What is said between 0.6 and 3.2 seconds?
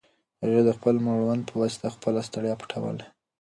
د خپل مړوند په واسطه خپله ستړیا پټوله.